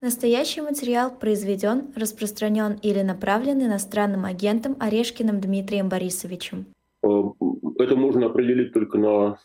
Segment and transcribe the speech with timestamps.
[0.00, 6.66] Настоящий материал произведен, распространен или направлен иностранным агентом Орешкиным Дмитрием Борисовичем.
[7.02, 7.08] Э,
[7.80, 9.38] это можно определить только на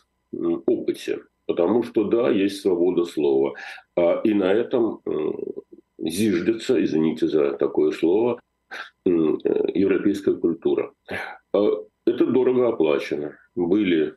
[0.66, 3.54] опыте, потому что да, есть свобода слова.
[3.96, 5.10] А и на этом э,
[5.98, 8.38] зиждется, извините за такое слово,
[9.06, 10.92] э, европейская культура.
[11.52, 13.36] Это дорого оплачено.
[13.56, 14.14] Были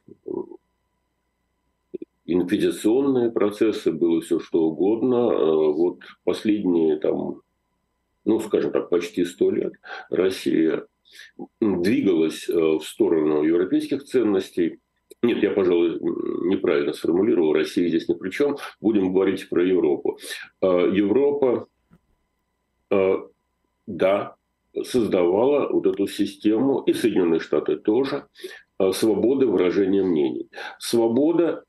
[2.28, 5.16] инквизиционные процессы, было все что угодно.
[5.16, 7.42] Э, вот последние там,
[8.26, 9.74] ну, скажем так, почти сто лет
[10.10, 10.86] Россия
[11.60, 14.80] двигалась э, в сторону европейских ценностей.
[15.24, 16.00] Нет, я, пожалуй,
[16.48, 17.54] неправильно сформулировал.
[17.54, 18.58] Россия здесь ни при чем.
[18.82, 20.20] Будем говорить про Европу.
[20.62, 21.68] Э, Европа,
[23.86, 24.36] да,
[24.84, 28.28] создавала вот эту систему, и Соединенные Штаты тоже,
[28.94, 30.50] свободы выражения мнений.
[30.80, 31.66] Свобода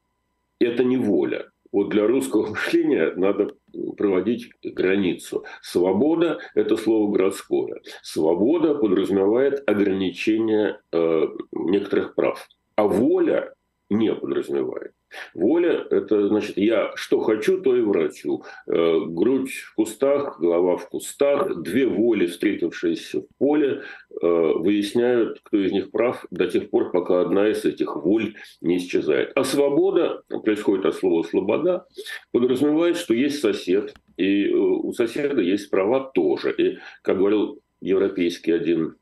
[0.61, 1.51] это не воля.
[1.73, 3.55] Вот для русского мышления надо
[3.97, 5.45] проводить границу.
[5.63, 7.81] Свобода– это слово городское.
[8.03, 12.49] Свобода подразумевает ограничение э, некоторых прав.
[12.77, 13.53] А воля
[13.91, 14.93] не подразумевает.
[15.35, 18.45] Воля– это значит, я что хочу, то и врачу.
[18.67, 25.59] Э, грудь в кустах, голова в кустах, две воли, встретившиеся в поле, э, выясняют, кто
[25.59, 29.33] из них прав до тех пор, пока одна из этих воль не исчезает.
[29.35, 31.87] А свобода, происходит от слова «слобода»,
[32.33, 36.53] подразумевает, что есть сосед, и э, у соседа есть права тоже.
[36.53, 38.97] И, как говорил европейский один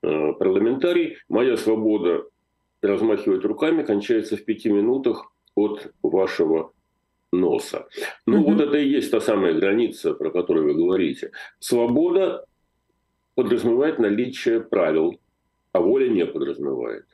[0.00, 2.24] парламентарий, моя свобода
[2.82, 6.72] размахивать руками кончается в пяти минутах от вашего
[7.32, 7.88] носа.
[8.26, 8.52] Ну, угу.
[8.52, 11.32] вот это и есть та самая граница, про которую вы говорите.
[11.58, 12.44] Свобода
[13.34, 15.18] подразумевает наличие правил,
[15.72, 17.06] а воля не подразумевает.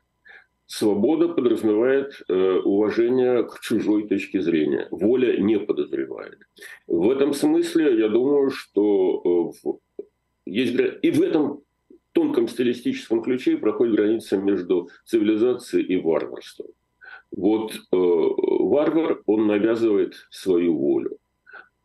[0.67, 4.87] Свобода подразумевает э, уважение к чужой точке зрения.
[4.91, 6.41] Воля не подозревает.
[6.87, 9.79] В этом смысле я думаю, что э, в,
[10.45, 11.63] есть и в этом
[12.13, 16.67] тонком стилистическом ключе проходит граница между цивилизацией и варварством.
[17.31, 21.19] Вот э, варвар, он навязывает свою волю.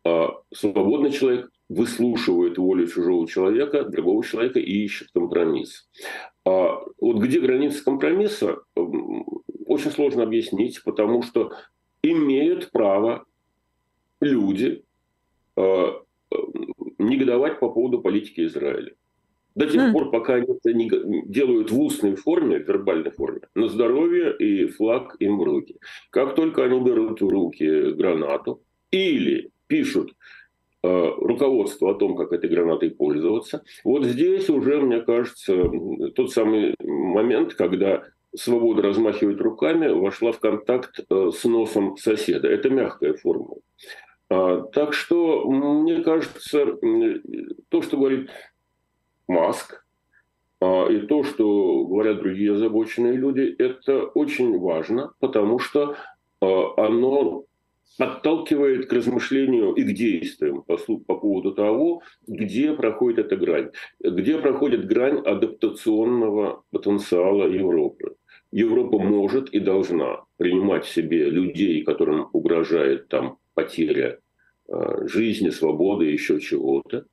[0.05, 5.87] А свободный человек выслушивает волю чужого человека, другого человека и ищет компромисс.
[6.45, 11.51] А вот где граница компромисса, очень сложно объяснить, потому что
[12.01, 13.25] имеют право
[14.19, 14.83] люди
[15.55, 15.91] э,
[16.97, 18.93] негодовать по поводу политики Израиля.
[19.55, 19.91] До тех mm.
[19.91, 20.89] пор, пока они это не
[21.25, 25.75] делают в устной форме, в вербальной форме, на здоровье и флаг им в руки.
[26.09, 28.61] Как только они берут в руки гранату
[28.91, 30.13] или пишут
[30.81, 35.55] э, руководство о том, как этой гранатой пользоваться, вот здесь уже, мне кажется,
[36.15, 38.03] тот самый момент, когда
[38.35, 42.47] свобода размахивать руками вошла в контакт э, с носом соседа.
[42.47, 43.55] Это мягкая форма.
[44.29, 46.77] А, так что, мне кажется,
[47.69, 48.29] то, что говорит
[49.27, 49.83] Маск,
[50.63, 55.97] а, и то, что говорят другие озабоченные люди, это очень важно, потому что
[56.41, 57.45] а, оно
[57.97, 64.37] подталкивает к размышлению и к действиям по, по поводу того, где проходит эта грань, где
[64.39, 68.15] проходит грань адаптационного потенциала Европы.
[68.51, 74.19] Европа может и должна принимать в себе людей, которым угрожает там потеря
[74.67, 77.05] э, жизни, свободы, еще чего-то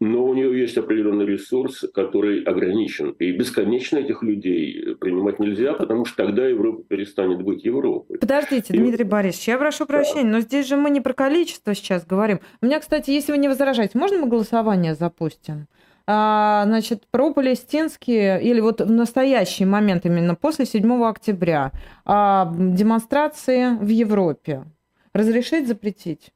[0.00, 3.10] но у нее есть определенный ресурс, который ограничен.
[3.18, 8.18] И бесконечно этих людей принимать нельзя, потому что тогда Европа перестанет быть Европой.
[8.18, 8.78] Подождите, и...
[8.78, 10.36] Дмитрий Борисович, я прошу прощения, да.
[10.36, 12.40] но здесь же мы не про количество сейчас говорим.
[12.60, 15.66] У меня, кстати, если вы не возражаете, можно мы голосование запустим?
[16.08, 21.72] А, значит, про палестинские, или вот в настоящий момент, именно после 7 октября,
[22.04, 24.64] а, демонстрации в Европе
[25.12, 26.32] разрешить, запретить?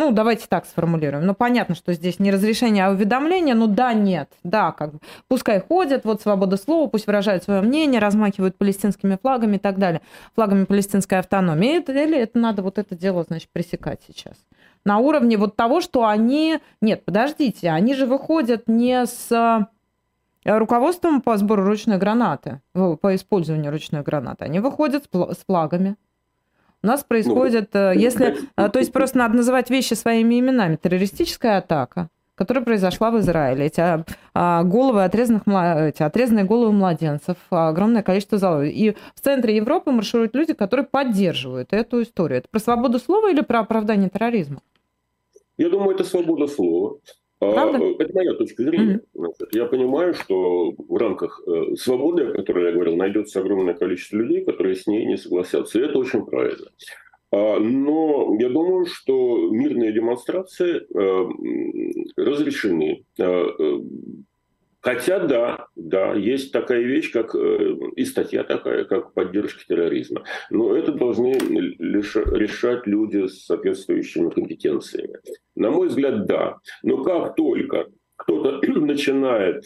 [0.00, 1.26] Ну, давайте так сформулируем.
[1.26, 3.54] Ну, понятно, что здесь не разрешение, а уведомление.
[3.54, 4.32] Ну, да, нет.
[4.42, 5.00] Да, как бы.
[5.28, 10.00] Пускай ходят, вот свобода слова, пусть выражают свое мнение, размахивают палестинскими флагами и так далее.
[10.36, 11.76] Флагами палестинской автономии.
[11.76, 14.36] Это, или это надо вот это дело, значит, пресекать сейчас?
[14.86, 16.60] На уровне вот того, что они...
[16.80, 23.70] Нет, подождите, они же выходят не с э, руководством по сбору ручной гранаты, по использованию
[23.70, 24.46] ручной гранаты.
[24.46, 25.96] Они выходят с флагами.
[26.82, 30.76] У нас происходит, ну, если, э, то есть просто надо называть вещи своими именами.
[30.76, 33.66] Террористическая атака, которая произошла в Израиле.
[33.66, 38.64] Эти а, а, головы отрезанных, эти отрезанные головы младенцев, огромное количество залов.
[38.64, 42.38] И в центре Европы маршируют люди, которые поддерживают эту историю.
[42.38, 44.62] Это про свободу слова или про оправдание терроризма?
[45.58, 46.96] Я думаю, это свобода слова.
[47.40, 47.84] А, Правда?
[47.98, 49.00] Это моя точка зрения.
[49.14, 49.48] Mm-hmm.
[49.52, 54.44] Я понимаю, что в рамках э, свободы, о которой я говорил, найдется огромное количество людей,
[54.44, 55.78] которые с ней не согласятся.
[55.78, 56.66] И это очень правильно.
[57.32, 60.84] Но я думаю, что мирные демонстрации
[62.16, 63.04] разрешены.
[64.80, 70.24] Хотя да, да, есть такая вещь, как э, и статья такая, как поддержка терроризма.
[70.50, 75.18] Но это должны решать люди с соответствующими компетенциями.
[75.54, 76.58] На мой взгляд, да.
[76.82, 79.64] Но как только кто-то начинает...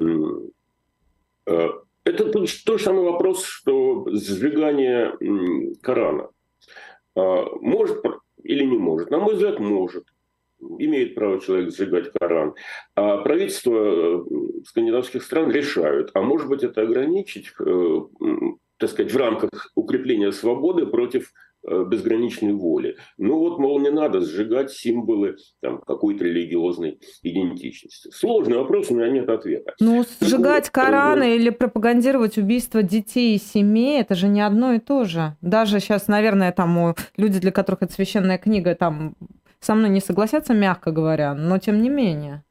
[0.00, 1.68] Э,
[2.02, 5.12] это тот же самый вопрос, что сжигание
[5.82, 6.28] Корана.
[7.16, 8.00] А, может
[8.42, 9.10] или не может?
[9.10, 10.04] На мой взгляд, может
[10.60, 12.54] имеет право человек сжигать Коран.
[12.94, 14.24] А правительства э,
[14.66, 18.00] скандинавских стран решают, а может быть это ограничить, э,
[18.78, 21.32] так сказать, в рамках укрепления свободы против
[21.66, 22.96] э, безграничной воли.
[23.18, 28.10] Ну вот, мол, не надо сжигать символы там, какой-то религиозной идентичности.
[28.10, 29.74] Сложный вопрос, у меня нет ответа.
[29.80, 35.04] Ну, сжигать Кораны или пропагандировать убийство детей и семей, это же не одно и то
[35.04, 35.36] же.
[35.42, 39.14] Даже сейчас, наверное, там люди, для которых это священная книга, там
[39.60, 42.42] со мной не согласятся, мягко говоря, но тем не менее.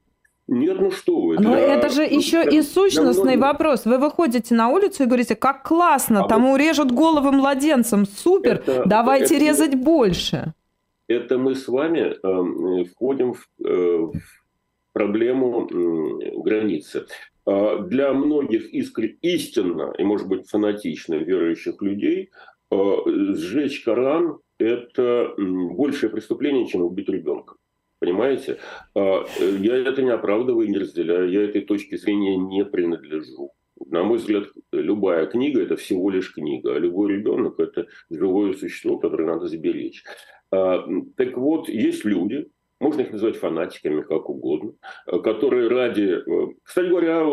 [0.47, 1.39] Нет, ну что вы.
[1.39, 3.53] Но это, это же еще и сущностный много...
[3.53, 3.85] вопрос.
[3.85, 6.57] Вы выходите на улицу и говорите, как классно, а тому вот...
[6.59, 10.53] режут головы младенцам, супер, это, давайте это, резать больше.
[11.07, 14.21] Это мы с вами э, входим в, э, в
[14.93, 17.05] проблему э, границы.
[17.47, 19.03] Э, для многих искр...
[19.21, 22.29] истинно и, может быть, фанатично верующих людей
[22.71, 22.95] э,
[23.33, 27.55] сжечь Коран это большее преступление, чем убить ребенка.
[27.99, 28.59] Понимаете?
[28.93, 31.31] А, я это не оправдываю и не разделяю.
[31.31, 33.51] Я этой точки зрения не принадлежу.
[33.87, 38.97] На мой взгляд, любая книга– это всего лишь книга, а любой ребенок– это живое существо,
[38.97, 40.03] которое надо заберечь.
[40.51, 40.85] А,
[41.15, 42.47] так вот, есть люди,
[42.79, 44.73] можно их назвать фанатиками, как угодно,
[45.23, 46.21] которые ради...
[46.25, 47.25] Э, кстати говоря,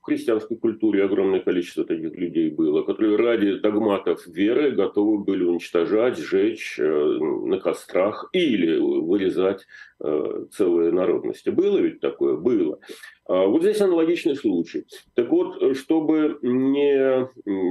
[0.00, 6.78] христианской культуре огромное количество таких людей было, которые ради догматов веры готовы были уничтожать, сжечь
[6.78, 9.66] э, на кострах или вырезать
[10.00, 11.50] э, целые народности.
[11.50, 12.36] Было ведь такое?
[12.36, 12.78] Было.
[13.26, 14.86] А вот здесь аналогичный случай.
[15.14, 17.28] Так вот, чтобы не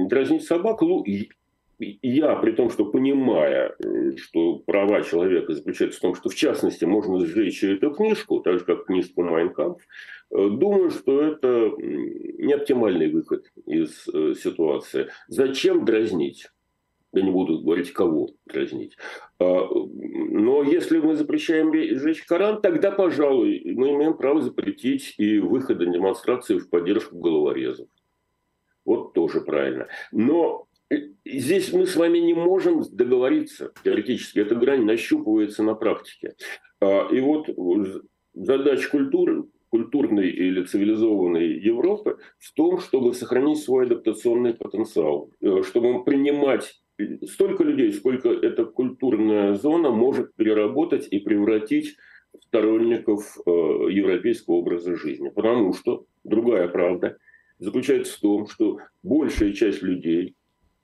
[0.08, 0.82] дразнить собак,
[1.78, 3.74] я, при том, что понимая,
[4.16, 8.64] что права человека заключаются в том, что в частности можно сжечь эту книжку, так же
[8.64, 15.08] как книжку «Майнкамп», э, думаю, что это не оптимальный выход из э, ситуации.
[15.28, 16.48] Зачем дразнить?
[17.12, 18.96] Я не буду говорить, кого дразнить.
[19.38, 25.78] А, но если мы запрещаем сжечь Коран, тогда, пожалуй, мы имеем право запретить и выход
[25.78, 27.88] на демонстрации в поддержку головорезов.
[28.84, 29.88] Вот тоже правильно.
[30.12, 30.67] Но
[31.24, 34.38] здесь мы с вами не можем договориться теоретически.
[34.40, 36.34] Эта грань нащупывается на практике.
[36.80, 37.48] А, и вот
[38.34, 46.04] задача культуры, культурной или цивилизованной Европы в том, чтобы сохранить свой адаптационный потенциал, э, чтобы
[46.04, 46.80] принимать
[47.26, 51.96] столько людей, сколько эта культурная зона может переработать и превратить
[52.46, 55.28] сторонников э, европейского образа жизни.
[55.28, 57.16] Потому что другая правда
[57.58, 60.34] заключается в том, что большая часть людей,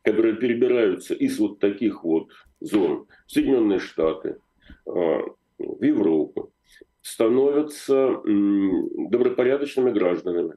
[0.04, 2.28] которые перебираются из вот таких вот
[2.60, 4.36] зон в Соединенные Штаты,
[4.86, 5.20] а,
[5.58, 6.52] в Европу,
[7.00, 10.54] становятся добропорядочными гражданами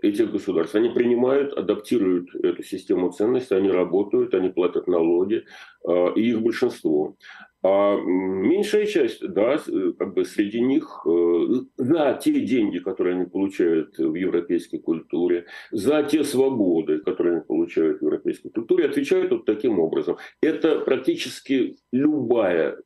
[0.00, 0.76] этих государств.
[0.76, 5.44] Они принимают, адаптируют эту систему ценностей, они работают, они платят налоги,
[5.86, 7.16] а, и их большинство.
[7.62, 9.58] А меньшая часть, да,
[9.98, 11.46] как бы среди них э,
[11.76, 17.98] за те деньги, которые они получают в европейской культуре, за те свободы, которые они получают
[17.98, 20.18] в европейской культуре, отвечают вот таким образом.
[20.40, 22.80] Это практически любая,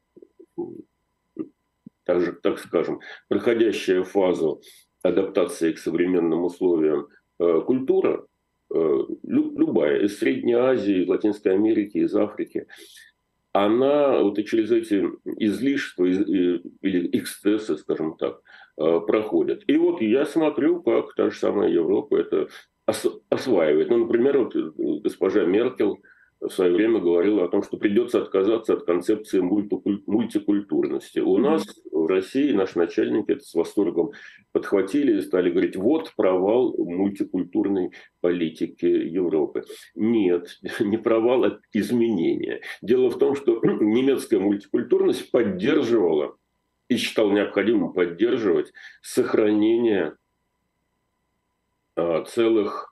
[2.05, 4.62] так, же, так скажем, проходящая фазу
[5.02, 8.26] адаптации к современным условиям э, культура,
[8.75, 12.67] э, любая, из Средней Азии, из Латинской Америки, из Африки,
[13.53, 18.41] она вот и через эти излишества или эксцессы, скажем так,
[18.79, 19.65] э, проходит.
[19.67, 22.49] И вот я смотрю, как та же самая Европа это
[23.31, 23.91] осваивает.
[23.91, 24.55] Ну, например, вот
[25.03, 25.97] госпожа Меркель
[26.43, 31.21] в свое время говорила о том, что придется отказаться от концепции мультикультурности.
[31.21, 34.11] У нас в России наши начальники это с восторгом
[34.51, 39.65] подхватили и стали говорить, вот провал мультикультурной политики Европы.
[39.95, 42.63] Нет, не провал, а изменение.
[42.83, 46.37] Дело в том, что немецкая мультикультурность поддерживала
[46.89, 50.17] и считал необходимым поддерживать сохранение
[51.95, 52.92] а, целых,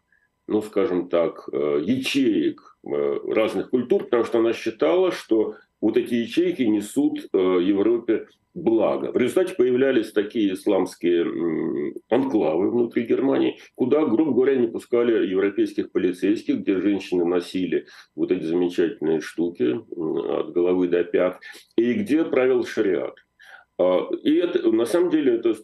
[0.50, 6.14] ну скажем так, э, ячеек Э, разных культур, потому что она считала, что вот эти
[6.14, 9.12] ячейки несут э, Европе благо.
[9.12, 16.60] В результате появлялись такие исламские анклавы внутри Германии, куда, грубо говоря, не пускали европейских полицейских,
[16.60, 21.38] где женщины носили вот эти замечательные штуки от головы до пят,
[21.76, 23.14] и где правил шариат.
[23.78, 25.54] А, и это, на самом деле, это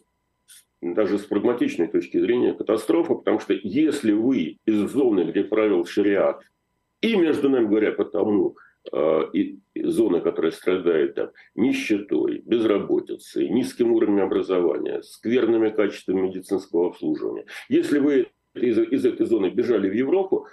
[0.81, 6.41] даже с прагматичной точки зрения катастрофа, потому что если вы из зоны, где правил шариат,
[7.01, 8.57] и, между нами говоря, потому,
[8.91, 17.45] э, и, зона, которая страдает там, нищетой, безработицей, низким уровнем образования, скверными качествами медицинского обслуживания.
[17.69, 20.47] Если вы из, из этой зоны бежали в Европу,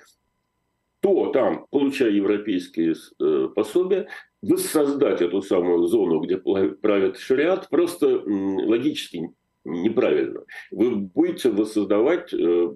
[1.01, 4.09] то там, получая европейские э, пособия,
[4.41, 9.31] воссоздать эту самую зону, где правит шариат, просто э, логически
[9.65, 10.45] неправильно.
[10.71, 12.69] Вы будете воссоздавать э,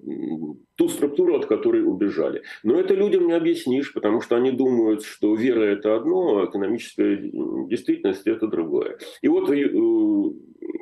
[0.74, 2.42] ту структуру, от которой убежали.
[2.62, 7.16] Но это людям не объяснишь, потому что они думают, что вера– это одно, а экономическая
[7.16, 8.98] действительность– это другое.
[9.22, 9.70] И вот э,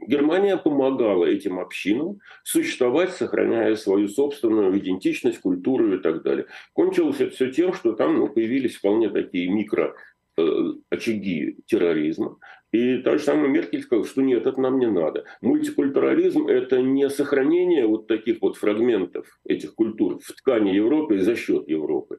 [0.06, 6.46] Германия помогала этим общинам существовать, сохраняя свою собственную идентичность, культуру и так далее.
[6.72, 9.94] Кончилось это все тем, что там ну, появились вполне такие микро
[10.38, 10.46] э,
[10.90, 12.38] очаги терроризма,
[12.76, 15.25] и та же самая Меркель сказала, что нет, это нам не надо.
[15.40, 21.37] Мультикультурализм– это не сохранение вот таких вот фрагментов этих культур в ткани Европы и за
[21.37, 22.18] счет Европы,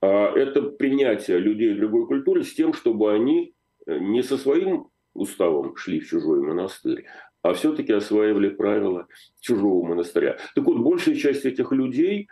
[0.00, 3.54] а это принятие людей другой культуры с тем, чтобы они
[3.86, 7.04] э, не со своим уставом шли в чужой монастырь,
[7.42, 9.08] а все-таки осваивали правила
[9.40, 10.38] чужого монастыря.
[10.54, 12.28] Так вот, большая часть этих людей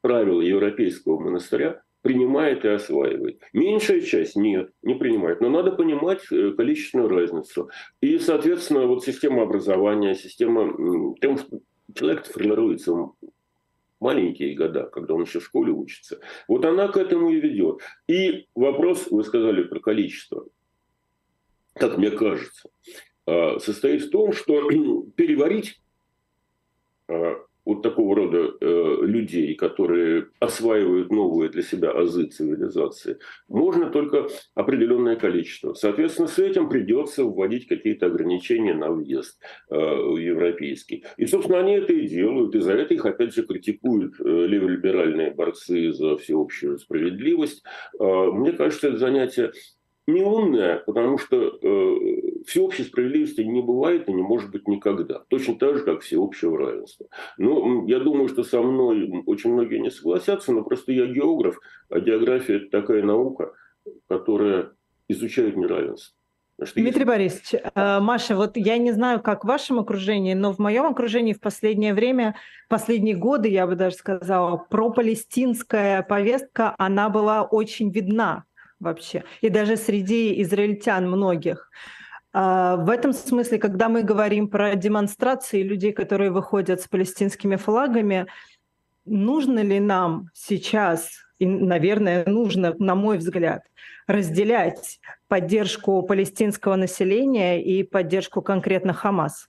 [0.00, 3.40] правила европейского монастыря принимает и осваивает.
[3.52, 5.40] Меньшая часть нет, не принимает.
[5.40, 7.70] Но надо понимать э, количественную разницу.
[8.00, 11.14] И, соответственно, вот система образования, система...
[11.20, 11.38] Тем,
[11.94, 12.92] человек формируется
[14.00, 16.20] маленькие года, когда он еще в школе учится.
[16.48, 17.80] Вот она к этому и ведет.
[18.08, 20.46] И вопрос, вы сказали про количество,
[21.74, 22.68] как мне кажется,
[23.26, 24.68] а, состоит в том, что
[25.16, 25.80] переварить
[27.08, 34.28] а, вот такого рода э, людей, которые осваивают новые для себя азы цивилизации, можно только
[34.54, 35.74] определенное количество.
[35.74, 39.38] Соответственно, с этим придется вводить какие-то ограничения на въезд
[39.70, 41.04] э, европейский.
[41.16, 45.32] И, собственно, они это и делают, и за это их, опять же, критикуют э, леволиберальные
[45.32, 47.62] борцы за всеобщую справедливость.
[47.98, 49.52] Э, мне кажется, это занятие
[50.06, 55.22] не умная, потому что э, всеобщей справедливости не бывает и не может быть никогда.
[55.28, 57.06] Точно так же, как всеобщего равенства.
[57.38, 62.00] Но я думаю, что со мной очень многие не согласятся, но просто я географ, а
[62.00, 63.52] география– это такая наука,
[64.08, 64.72] которая
[65.08, 66.16] изучает неравенство.
[66.74, 70.84] Дмитрий Борисович, э, Маша, вот я не знаю, как в вашем окружении, но в моем
[70.84, 72.36] окружении в последнее время,
[72.68, 78.44] последние годы, я бы даже сказала, пропалестинская повестка, она была очень видна
[78.82, 81.70] вообще, и даже среди израильтян многих.
[82.32, 88.26] А, в этом смысле, когда мы говорим про демонстрации людей, которые выходят с палестинскими флагами,
[89.04, 93.62] нужно ли нам сейчас, и, наверное, нужно, на мой взгляд,
[94.06, 99.48] разделять поддержку палестинского населения и поддержку конкретно Хамас?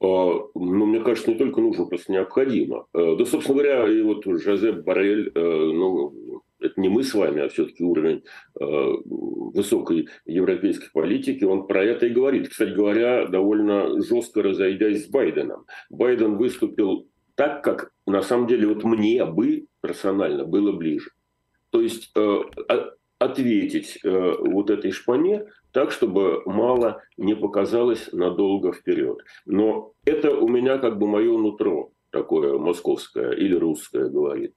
[0.00, 0.06] А,
[0.54, 2.86] ну, мне кажется, не только нужно, просто необходимо.
[2.94, 7.42] Э, да, собственно говоря, и вот Жозеп Барель, э, ну, это не мы с вами,
[7.42, 8.22] а все-таки уровень
[8.60, 8.64] э,
[9.04, 12.48] высокой европейской политики, он про это и говорит.
[12.48, 15.66] Кстати говоря, довольно жестко разойдясь с Байденом.
[15.90, 21.10] Байден выступил так, как на самом деле вот мне бы персонально было ближе.
[21.70, 22.40] То есть э,
[23.18, 29.18] ответить э, вот этой шпане так, чтобы мало не показалось надолго вперед.
[29.46, 34.54] Но это у меня как бы мое нутро такое московское или русское говорит.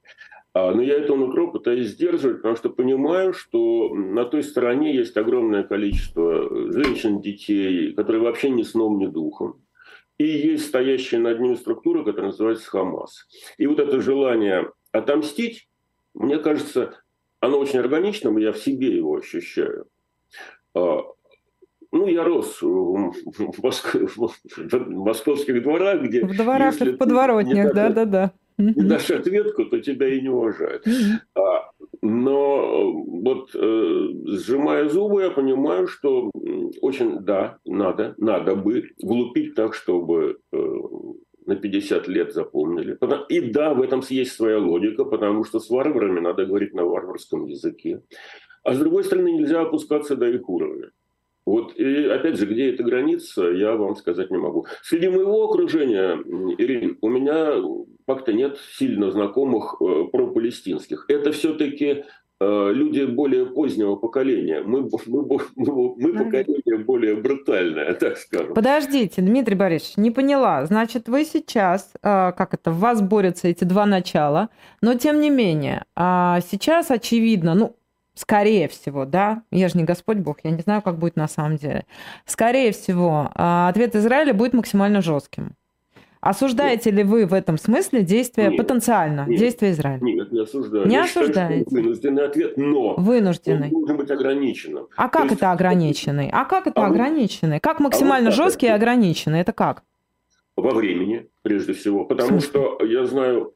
[0.56, 5.14] А, но я это нутро пытаюсь сдерживать, потому что понимаю, что на той стороне есть
[5.18, 9.60] огромное количество женщин, детей, которые вообще ни сном, ни духом.
[10.16, 13.26] И есть стоящая над ними структура, которая называется Хамас.
[13.58, 15.68] И вот это желание отомстить,
[16.14, 16.94] мне кажется,
[17.40, 19.88] оно очень органичным, и я в себе его ощущаю.
[20.74, 21.02] А,
[21.92, 23.12] ну, я рос в,
[23.62, 23.94] Моск...
[23.94, 26.24] в московских дворах, где...
[26.24, 30.84] В дворах и в подворотнях, да-да-да не дашь ответку, то тебя и не уважают.
[31.34, 31.70] А,
[32.02, 36.30] но вот э, сжимая зубы, я понимаю, что
[36.80, 40.56] очень, да, надо, надо бы влупить так, чтобы э,
[41.46, 42.98] на 50 лет запомнили.
[43.28, 47.46] И да, в этом есть своя логика, потому что с варварами надо говорить на варварском
[47.46, 48.02] языке.
[48.64, 50.90] А с другой стороны, нельзя опускаться до их уровня.
[51.46, 54.66] Вот, и опять же, где эта граница, я вам сказать не могу.
[54.82, 56.16] Среди моего окружения,
[56.58, 57.54] Ирин, у меня
[58.06, 61.06] как-то нет сильно знакомых э, пропалестинских.
[61.08, 62.04] Это все-таки
[62.40, 64.62] э, люди более позднего поколения.
[64.62, 64.90] Мы, мы,
[65.56, 68.54] мы, мы поколение более брутальное, так скажем.
[68.54, 70.64] Подождите, Дмитрий Борисович, не поняла.
[70.66, 75.30] Значит, вы сейчас, э, как это, в вас борются эти два начала, но тем не
[75.30, 77.76] менее, а сейчас очевидно, ну,
[78.14, 81.56] скорее всего, да, я же не Господь Бог, я не знаю, как будет на самом
[81.56, 81.84] деле,
[82.24, 85.54] скорее всего, а, ответ Израиля будет максимально жестким.
[86.26, 86.98] Осуждаете нет.
[86.98, 90.00] ли вы в этом смысле действия нет, потенциально, нет, действия Израиля?
[90.02, 90.86] Нет, не осуждаю.
[90.86, 91.64] Не я осуждаете?
[91.64, 93.68] Считаю, вынужденный ответ, но вынужденный.
[93.68, 94.88] он должен быть ограниченным.
[94.96, 95.36] А как есть...
[95.36, 96.28] это ограниченный?
[96.32, 97.60] А как это а ограниченный?
[97.60, 99.40] Как максимально а жесткий и ограниченный?
[99.40, 99.84] Это как?
[100.56, 102.04] Во времени, прежде всего.
[102.04, 103.54] Потому что я знаю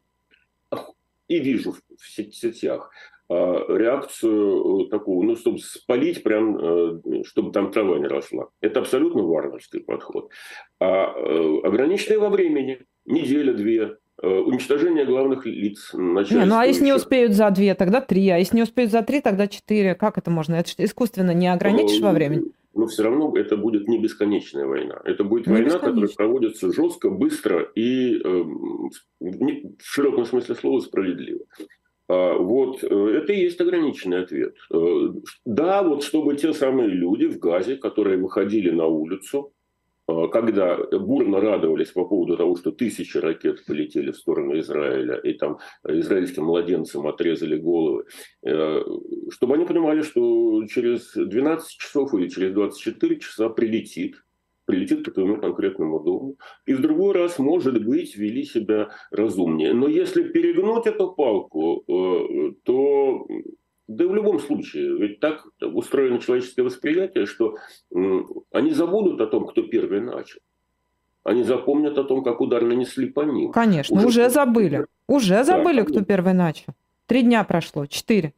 [1.30, 2.90] и вижу в сетях
[3.30, 8.48] реакцию э, такую, ну, чтобы спалить прям, э, чтобы там трава не росла.
[8.60, 10.30] Это абсолютно варварский подход.
[10.80, 15.94] А э, ограниченные во времени, неделя-две, уничтожение главных лиц.
[15.94, 19.02] Не, ну а если не успеют за две, тогда три, а если не успеют за
[19.02, 19.94] три, тогда четыре.
[19.94, 20.56] Как это можно?
[20.56, 22.52] Это искусственно не ограничишь во времени?
[22.72, 25.00] но все равно это будет не бесконечная война.
[25.04, 28.44] Это будет не война, которая проводится жестко, быстро и э,
[29.18, 31.40] в широком смысле слова справедливо.
[32.10, 34.56] А, вот, э, это и есть ограниченный ответ.
[34.74, 35.12] Э,
[35.44, 39.52] да, вот чтобы те самые люди в Газе, которые выходили на улицу,
[40.08, 45.34] э, когда бурно радовались по поводу того, что тысячи ракет полетели в сторону Израиля, и
[45.34, 48.06] там израильским младенцам отрезали головы,
[48.42, 54.16] чтобы они понимали, что через 12 часов или через 24 часа прилетит
[54.70, 56.36] прилетит к твоему конкретному дому.
[56.66, 59.72] И в другой раз, может быть, вели себя разумнее.
[59.74, 63.26] Но если перегнуть эту палку, э, то
[63.88, 67.56] да и в любом случае, ведь так устроено человеческое восприятие, что
[68.52, 70.38] они забудут о том, кто первый начал.
[71.24, 73.50] Они запомнят о том, как удар нанесли по ним.
[73.50, 74.86] Конечно, уже, уже забыли.
[75.08, 76.72] Уже забыли, да, кто первый начал.
[77.06, 78.32] Три дня прошло, четыре.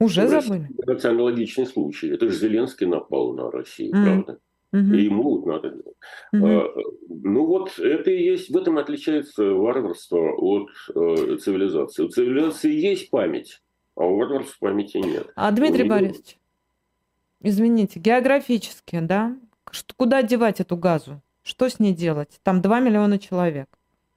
[0.00, 0.68] Уже забыли.
[0.84, 2.08] Это аналогичный случай.
[2.08, 4.04] Это же Зеленский напал на Россию, mm.
[4.04, 4.40] правда?
[4.74, 4.94] Угу.
[4.94, 5.96] И ему вот надо делать.
[6.32, 6.46] Угу.
[6.46, 6.68] А,
[7.08, 12.02] ну вот это и есть, в этом отличается варварство от э, цивилизации.
[12.02, 13.62] У цивилизации есть память,
[13.94, 15.30] а у варварства памяти нет.
[15.36, 15.94] А Дмитрий него...
[15.94, 16.38] Борисович,
[17.40, 19.36] извините, географически, да?
[19.96, 21.22] Куда девать эту газу?
[21.44, 22.40] Что с ней делать?
[22.42, 23.68] Там 2 миллиона человек.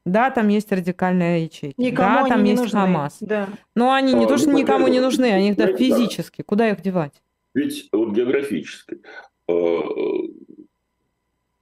[0.06, 1.76] Да, там есть радикальные ячейки.
[1.78, 2.80] Никому да, там есть нужны.
[2.80, 3.18] Хамас.
[3.20, 3.50] Да.
[3.76, 6.42] Но они не а, то, что ну, никому не нужны, они да, физически.
[6.42, 7.22] Куда их девать?
[7.54, 9.02] Ведь вот географически.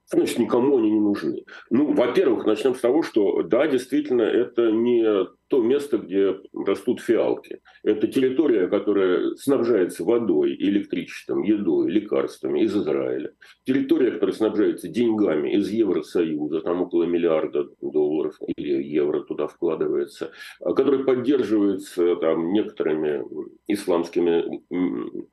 [0.08, 1.44] Значит, никому они не нужны.
[1.70, 7.60] Ну, во-первых, начнем с того, что да, действительно, это не то место, где растут фиалки.
[7.84, 13.32] Это территория, которая снабжается водой, электричеством, едой, лекарствами из Израиля.
[13.64, 20.72] Территория, которая снабжается деньгами из Евросоюза, там около миллиарда долларов или евро туда вкладывается, а
[20.72, 23.24] которая поддерживается там некоторыми
[23.66, 24.62] исламскими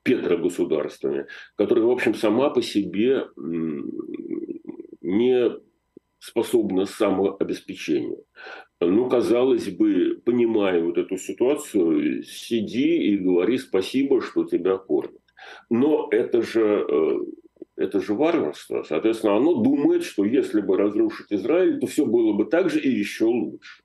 [0.03, 3.27] петрогосударствами, которая, в общем, сама по себе
[5.01, 5.51] не
[6.19, 8.23] способна самообеспечению.
[8.85, 15.21] Ну, казалось бы, понимая вот эту ситуацию, сиди и говори спасибо, что тебя кормят.
[15.69, 17.19] Но это же, э,
[17.75, 18.83] это же варварство.
[18.83, 22.89] Соответственно, оно думает, что если бы разрушить Израиль, то все было бы так же и
[22.89, 23.83] еще лучше.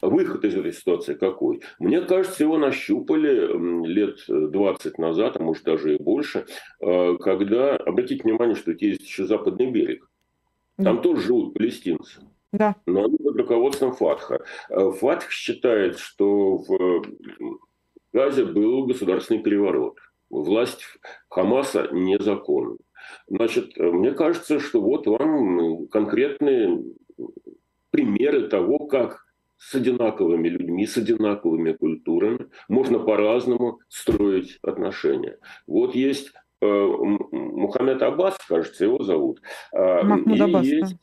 [0.00, 1.60] Выход из этой ситуации какой?
[1.78, 6.44] Мне кажется, его нащупали лет 20 назад, а может даже и больше,
[6.80, 10.08] э, когда, обратите внимание, что есть еще западный берег.
[10.76, 12.20] Там тоже живут палестинцы.
[12.52, 12.76] Да.
[12.86, 14.44] Но они под руководством Фатха.
[14.68, 17.02] Э, Фатх считает, что в
[18.12, 19.98] Газе был государственный переворот.
[20.30, 20.84] Власть
[21.28, 22.76] Хамаса незаконна.
[23.26, 26.82] Значит, э, мне кажется, что вот вам конкретные
[27.90, 29.24] примеры того, как
[29.56, 35.38] с одинаковыми людьми, с одинаковыми культурами можно по-разному строить отношения.
[35.66, 36.86] Вот есть Э,
[37.32, 39.42] Мухаммед Аббас, кажется, его зовут.
[39.74, 40.98] А, Махмуд и Аббас, есть, да.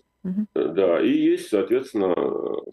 [0.53, 2.13] Да, и есть, соответственно,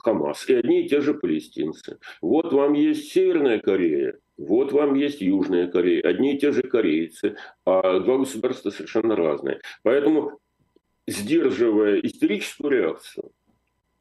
[0.00, 0.48] Хамас.
[0.48, 1.98] И одни и те же палестинцы.
[2.20, 7.36] Вот вам есть Северная Корея, вот вам есть Южная Корея, одни и те же корейцы,
[7.64, 9.60] а два государства совершенно разные.
[9.82, 10.38] Поэтому,
[11.06, 13.30] сдерживая истерическую реакцию,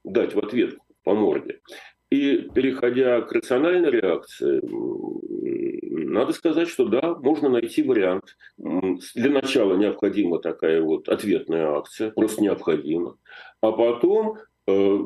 [0.04, 1.62] дать в ответ по морде,
[2.10, 4.62] и переходя к рациональной реакции,
[6.16, 8.38] надо сказать, что да, можно найти вариант.
[8.58, 13.18] Для начала необходима такая вот ответная акция, просто необходима.
[13.62, 14.98] А потом, э,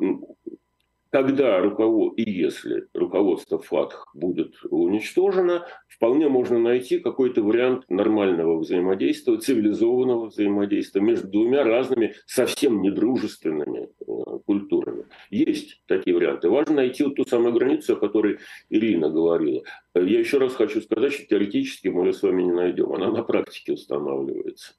[1.10, 2.14] когда руковод...
[2.18, 11.02] и если руководство ФАТХ будет уничтожено, вполне можно найти какой-то вариант нормального взаимодействия, цивилизованного взаимодействия
[11.02, 15.06] между двумя разными, совсем недружественными э, культурами.
[15.30, 16.50] Есть такие варианты.
[16.50, 18.38] Важно найти вот ту самую границу, о которой
[18.70, 19.64] Ирина говорила.
[19.96, 22.94] Я еще раз хочу сказать, что теоретически мы ее с вами не найдем.
[22.94, 24.74] Она на практике устанавливается.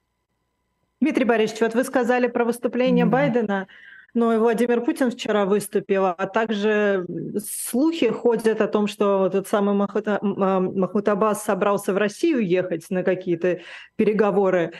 [1.01, 3.09] Дмитрий Борисович, вот вы сказали про выступление mm-hmm.
[3.09, 3.67] Байдена.
[4.13, 7.05] Но и Владимир Путин вчера выступил, а также
[7.37, 12.89] слухи ходят о том, что этот самый Махмуд, а, Махмуд Аббас собрался в Россию ехать
[12.89, 13.61] на какие-то
[13.95, 14.73] переговоры.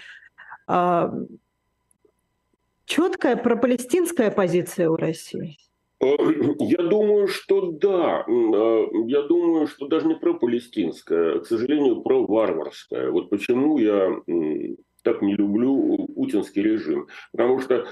[0.67, 1.13] А,
[2.85, 5.57] четкая пропалестинская позиция у России?
[6.01, 6.15] Э,
[6.59, 8.25] я думаю, что да.
[8.27, 13.11] Я думаю, что даже не про палестинская, а, к сожалению, про варварская.
[13.11, 14.09] Вот почему я
[15.03, 17.07] так не люблю путинский режим.
[17.31, 17.87] Потому что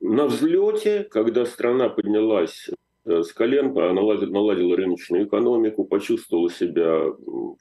[0.00, 2.68] на взлете, когда страна поднялась
[3.06, 7.04] с колен, наладила, наладила рыночную экономику, почувствовала себя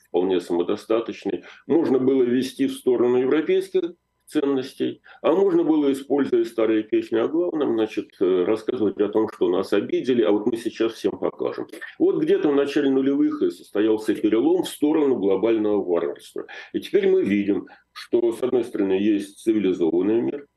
[0.08, 3.94] вполне самодостаточной, можно было вести в сторону европейских
[4.26, 9.50] ценностей, а можно было, используя старые песни о главном, значит, э, рассказывать о том, что
[9.50, 11.68] нас обидели, а вот мы сейчас всем покажем.
[12.00, 16.48] Вот где-то в начале нулевых состоялся перелом в сторону глобального варварства.
[16.74, 20.48] И теперь мы видим, что, с одной стороны, есть цивилизованный мир,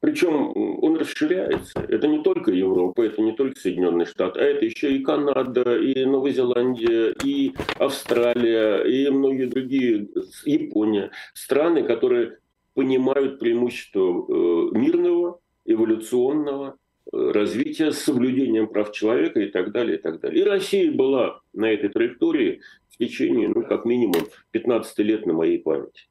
[0.00, 1.80] причем он расширяется.
[1.88, 6.04] Это не только Европа, это не только Соединенные Штаты, а это еще и Канада, и
[6.04, 10.08] Новая Зеландия, и Австралия, и многие другие,
[10.44, 11.10] Япония.
[11.34, 12.38] Страны, которые
[12.74, 16.76] понимают преимущество э, мирного, эволюционного
[17.12, 20.42] э, развития с соблюдением прав человека и так далее, и так далее.
[20.42, 25.58] И Россия была на этой траектории в течение, ну, как минимум, 15 лет на моей
[25.58, 26.02] памяти.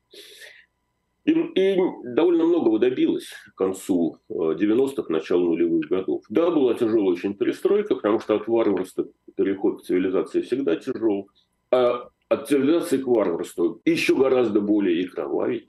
[1.28, 6.24] И, и довольно многого добилась к концу 90-х, э, началу нулевых годов.
[6.30, 11.30] Да, была тяжелая очень перестройка, потому что от варварства переход к цивилизации всегда тяжел.
[11.70, 15.68] А от цивилизации к варварству еще гораздо более и кровавей.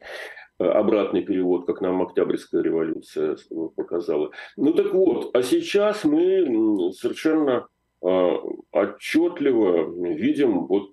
[0.61, 3.37] Э, обратный перевод, как нам Октябрьская революция
[3.75, 4.31] показала.
[4.57, 7.67] Ну так вот, а сейчас мы совершенно
[8.01, 8.31] э,
[8.71, 10.93] отчетливо видим вот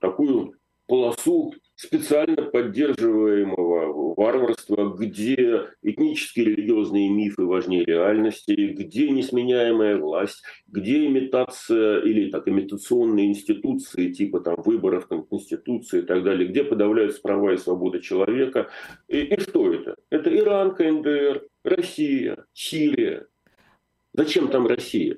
[0.00, 0.54] такую
[0.88, 12.00] полосу специально поддерживаемого варварства, где этнические религиозные мифы важнее реальности, где несменяемая власть, где имитация
[12.00, 17.56] или так, имитационные институции типа там, выборов Конституции и так далее, где подавляются права и
[17.56, 18.68] свободы человека.
[19.08, 19.96] И, и что это?
[20.10, 23.26] Это Иран, КНДР, Россия, Сирия.
[24.12, 25.16] Зачем там Россия?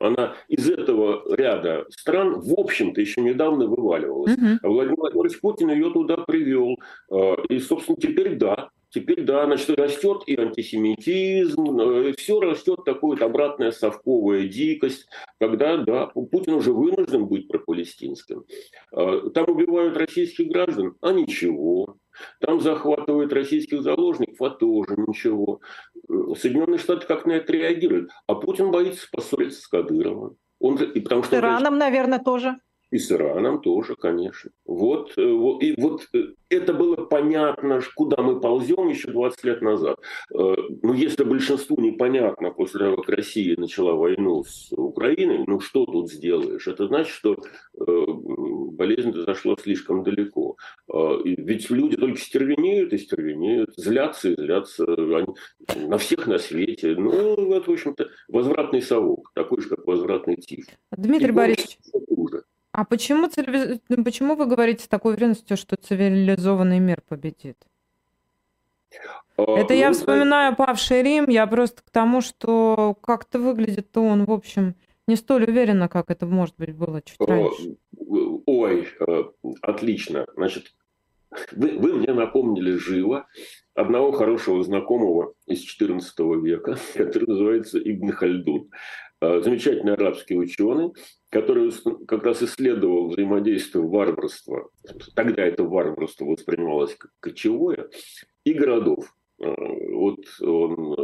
[0.00, 4.36] Она из этого ряда стран, в общем-то, еще недавно вываливалась.
[4.62, 6.76] А Владимир Владимирович Путин ее туда привел.
[7.10, 13.02] А, и, собственно, теперь да, Теперь, да, значит, растет и антисемитизм, э, все растет такая
[13.02, 15.06] вот обратная совковая дикость,
[15.38, 18.44] когда, да, Путин уже вынужден быть пропалестинским.
[18.92, 21.98] А, там убивают российских граждан, а ничего.
[22.40, 25.60] Там захватывают российских заложников, а тоже ничего.
[26.36, 28.10] Соединенные Штаты как на это реагируют.
[28.26, 30.36] А Путин боится поссориться с Кадыровым.
[30.58, 32.58] Он, и потому что, с Ираном, наверное, тоже.
[32.90, 34.50] И с Ираном тоже, конечно.
[34.66, 39.62] Вот, э, вот, и вот э, это было понятно, куда мы ползем еще 20 лет
[39.62, 39.98] назад.
[40.34, 45.86] Э, ну, если большинству непонятно после того, как Россия начала войну с Украиной, ну, что
[45.86, 46.66] тут сделаешь?
[46.66, 47.36] Это значит, что
[47.76, 50.56] болезнь зашла слишком далеко.
[51.24, 55.34] Ведь люди только стервенеют и стервенеют, злятся и злятся они,
[55.86, 56.94] на всех на свете.
[56.96, 60.66] Ну, это, в общем-то, возвратный совок, такой же, как возвратный тиф.
[60.92, 61.78] Дмитрий Борисович,
[62.72, 63.28] а почему,
[63.88, 67.56] ну, почему вы говорите с такой уверенностью, что цивилизованный мир победит?
[69.36, 74.24] А, Это я ну, вспоминаю павший Рим, я просто к тому, что как-то выглядит-то он,
[74.24, 74.74] в общем,
[75.06, 77.76] не столь уверенно, как это, может быть, было чуть раньше.
[78.46, 79.24] Ой, э,
[79.62, 80.26] отлично.
[80.36, 80.74] Значит,
[81.52, 83.26] вы, вы мне напомнили живо
[83.74, 88.70] одного хорошего знакомого из XIV века, который называется Ибн Хальдун.
[89.22, 90.92] Э, замечательный арабский ученый,
[91.28, 91.70] который
[92.06, 94.70] как раз исследовал взаимодействие варварства,
[95.14, 97.88] тогда это варварство воспринималось как кочевое,
[98.44, 99.14] и городов.
[99.38, 99.54] Э,
[99.92, 100.94] вот он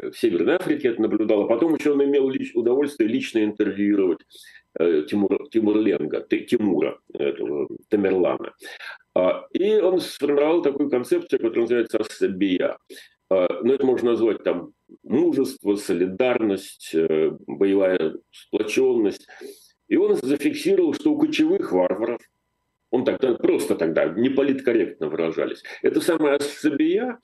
[0.00, 4.18] э, в Северной Африке это наблюдал, а потом еще он имел удовольствие лично интервьюировать
[4.76, 8.54] Тимура, Тимур Ленга, Тимура, этого Тамерлана.
[9.14, 12.78] А, и он сформировал такую концепцию, которая называется «Ассабия».
[13.32, 19.26] А, ну, это можно назвать там мужество, солидарность, э, боевая сплоченность.
[19.88, 22.20] И он зафиксировал, что у кочевых варваров,
[22.90, 27.18] он тогда просто тогда не политкорректно выражались, это самая особия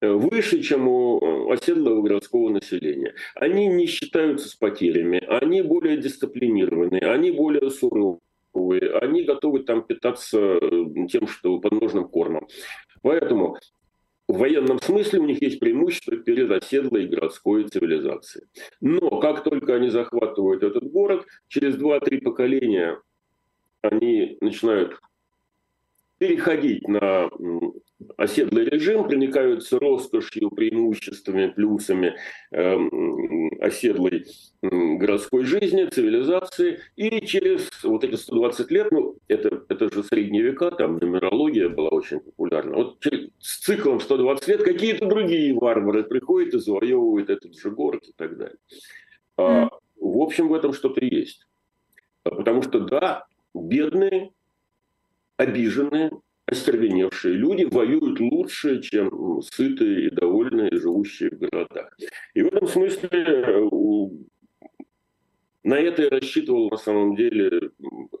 [0.00, 3.14] э, выше, чем у э, оседлого городского населения.
[3.34, 8.20] Они не считаются с потерями, они более дисциплинированы, они более суровые,
[9.02, 10.60] они готовы там питаться
[11.10, 12.46] тем, что подножным кормом.
[13.02, 13.58] Поэтому
[14.26, 18.46] в военном смысле у них есть преимущество перед оседлой городской цивилизацией.
[18.80, 23.00] Но как только они захватывают этот город, через 2-3 поколения
[23.82, 24.98] они начинают
[26.18, 27.28] переходить на
[28.16, 32.14] оседлый режим, проникаются роскошью, преимуществами, плюсами
[32.50, 32.76] э,
[33.60, 34.26] оседлой
[34.62, 36.80] городской жизни, цивилизации.
[36.96, 41.90] И через вот эти 120 лет, ну, это, это же средние века, там нумерология была
[41.90, 42.76] очень популярна.
[42.76, 48.04] Вот через, с циклом 120 лет какие-то другие варвары приходят и завоевывают этот же город
[48.08, 48.58] и так далее.
[49.36, 49.68] А,
[50.00, 51.46] в общем, в этом что-то есть.
[52.22, 54.32] Потому что, да, бедные,
[55.36, 56.10] обиженные,
[56.46, 61.96] остервеневшие люди воюют лучше, чем сытые и довольные, живущие в городах.
[62.34, 63.70] И в этом смысле э,
[65.64, 67.70] на это и рассчитывал на самом деле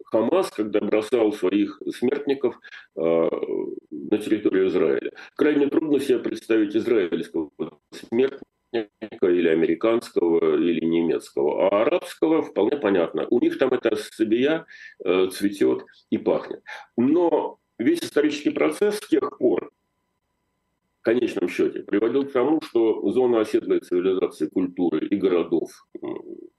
[0.06, 2.58] Хамас, когда бросал своих смертников
[2.96, 5.12] э, на территорию Израиля.
[5.36, 7.50] Крайне трудно себе представить израильского
[7.90, 8.44] смертника
[9.22, 13.26] или американского, или немецкого, а арабского вполне понятно.
[13.28, 14.64] У них там эта сабия
[15.04, 16.62] э, цветет и пахнет.
[16.96, 19.72] Но весь исторический процесс с тех пор,
[21.00, 25.70] в конечном счете, приводил к тому, что зона оседлой цивилизации, культуры и городов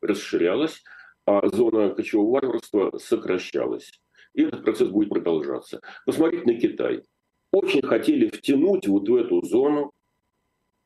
[0.02, 0.84] расширялась,
[1.26, 4.00] а зона кочевого варварства сокращалась.
[4.34, 5.82] И этот процесс будет продолжаться.
[6.06, 7.04] Посмотрите на Китай.
[7.52, 9.94] Очень хотели втянуть вот в эту зону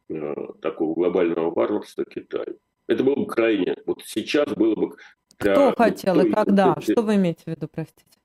[0.08, 2.46] э, такого глобального варварства Китай.
[2.88, 3.76] Это было бы крайне...
[3.86, 4.96] Вот сейчас было бы...
[5.38, 6.80] Кто хотел и когда?
[6.80, 8.19] Что вы имеете в виду, простите?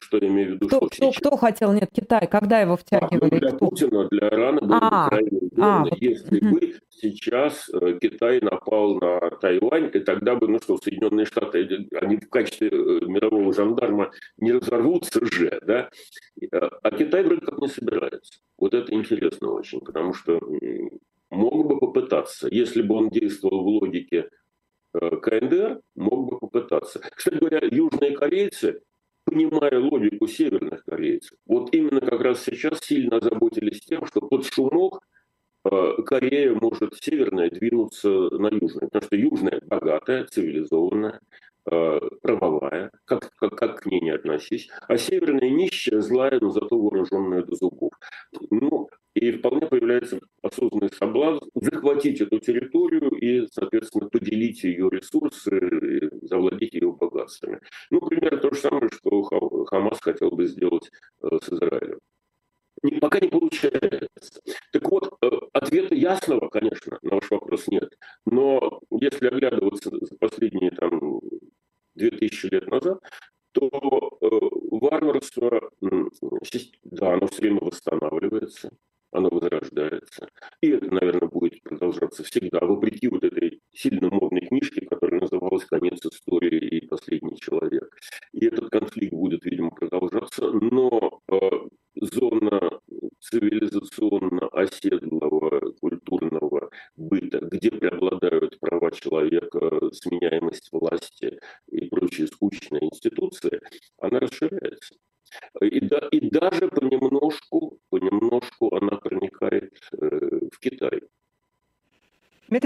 [0.00, 1.16] Что я имею в виду, кто, что кто, сейчас...
[1.16, 3.18] кто хотел, нет, Китай, когда его втягивали?
[3.20, 3.68] А, ну, для кто?
[3.68, 9.30] Путина, для Ирана было а, крайне удобно, а, если бы сейчас э, Китай напал на
[9.40, 12.72] Тайвань, и тогда бы, ну что, Соединенные Штаты, они в качестве э,
[13.06, 15.90] мирового жандарма не разорвутся же, да?
[16.82, 18.40] А Китай вроде как не собирается.
[18.58, 20.40] Вот это интересно очень, потому что
[21.30, 24.30] мог бы попытаться, если бы он действовал в логике
[24.94, 27.00] э, КНДР, мог бы попытаться.
[27.14, 28.80] Кстати говоря, южные корейцы
[29.34, 35.00] понимая логику северных корейцев, вот именно как раз сейчас сильно озаботились тем, что под шумок
[35.64, 41.20] э, Корея может северная двинуться на южную, потому что южная богатая, цивилизованная,
[41.70, 46.78] э, правовая, как, как, как к ней не относись, а северная нищая, злая, но зато
[46.78, 47.92] вооруженная до зубов.
[48.50, 50.20] Ну, и вполне появляется
[50.54, 57.60] осознанный соблазн захватить эту территорию и, соответственно, поделить ее ресурсы, завладеть ее богатствами.
[57.90, 59.22] Ну, примерно то же самое, что
[59.64, 60.90] Хамас хотел бы сделать
[61.22, 61.98] э, с Израилем.
[63.00, 64.40] Пока не получается.
[64.72, 67.96] Так вот, э, ответа ясного, конечно, на ваш вопрос нет.
[68.26, 71.20] Но если оглядываться за последние там,
[71.94, 73.00] 2000 лет назад,
[73.52, 73.68] то
[74.20, 74.28] э,
[74.70, 75.70] варварство,
[76.82, 78.70] да, оно все время восстанавливается
[79.14, 80.28] оно возрождается.
[80.60, 86.04] И это, наверное, будет продолжаться всегда, вопреки вот этой сильно модной книжке, которая называлась «Конец
[86.04, 87.88] истории и последний человек».
[88.32, 91.38] И этот конфликт будет, видимо, продолжаться, но э,
[91.94, 92.80] зона
[93.20, 103.60] цивилизационно оседлого культурного быта, где преобладают права человека, сменяемость власти и прочие скучные институции,
[103.98, 104.96] она расширяется.
[105.60, 107.43] И, да, и даже понемножку,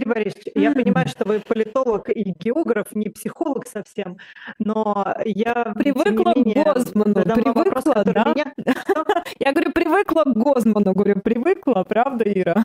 [0.08, 4.18] Борисович, я понимаю, что вы политолог и географ, не психолог совсем,
[4.58, 8.32] но я привыкла менее, к Гозману, привыкла, вопрос, да?
[8.34, 8.52] Меня...
[9.38, 12.64] Я говорю, привыкла к Гозману, говорю, привыкла, правда, Ира?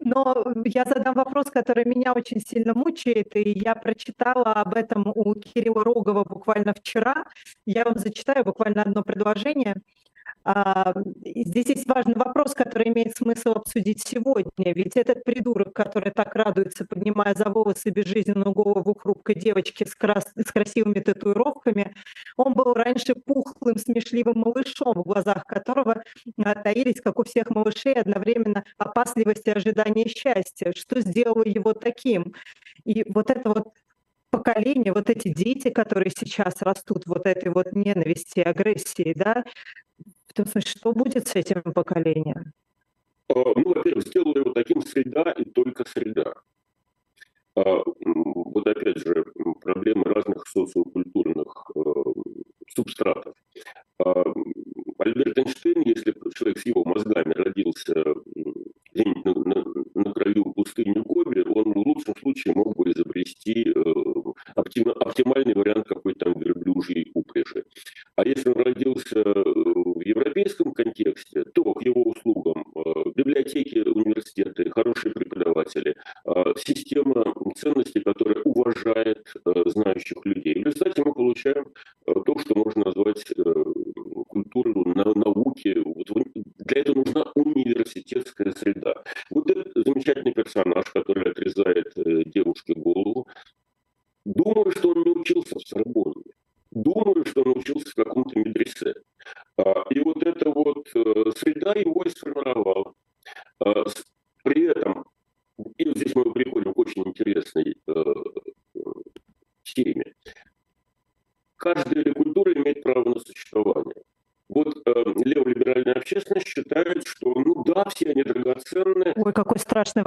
[0.00, 5.34] Но я задам вопрос, который меня очень сильно мучает, и я прочитала об этом у
[5.34, 7.24] Кирилла Рогова буквально вчера.
[7.66, 9.76] Я вам зачитаю буквально одно предложение.
[10.50, 10.94] А,
[11.26, 14.72] здесь есть важный вопрос, который имеет смысл обсудить сегодня.
[14.72, 20.24] Ведь этот придурок, который так радуется, поднимая за волосы безжизненную голову хрупкой девочки с, крас...
[20.34, 21.94] с красивыми татуировками,
[22.38, 26.02] он был раньше пухлым, смешливым малышом, в глазах которого
[26.42, 30.72] а, таились, как у всех малышей, одновременно опасливость и ожидание счастья.
[30.74, 32.32] Что сделало его таким?
[32.86, 33.74] И вот это вот
[34.30, 39.44] поколение, вот эти дети, которые сейчас растут, вот этой вот ненависти, агрессии, да,
[40.46, 42.52] смысле, что будет с этим поколением?
[43.28, 46.34] А, ну, во-первых, сделали его таким среда и только среда.
[47.56, 49.24] А, вот опять же,
[49.60, 51.80] проблемы разных социокультурных э,
[52.74, 53.34] субстратов.
[53.98, 54.24] А,
[54.98, 56.77] Альберт Эйнштейн, если человек с его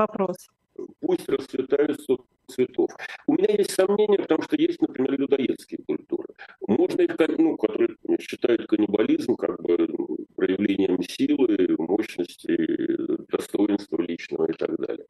[0.01, 0.49] вопрос.
[0.99, 1.99] Пусть расцветают
[2.47, 2.91] цветов.
[3.27, 6.33] У меня есть сомнения, потому что есть, например, людоедские культуры.
[6.67, 9.87] Можно их, ну, которые считают каннибализм как бы
[10.35, 12.57] проявлением силы, мощности,
[13.31, 15.05] достоинства личного и так далее.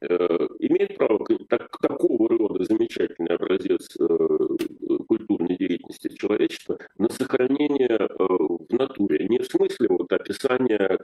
[0.00, 4.06] Э, имеет право так, такого рода замечательный образец э,
[5.06, 9.28] культурной деятельности человечества на сохранение э, в натуре.
[9.28, 10.98] Не в смысле вот описания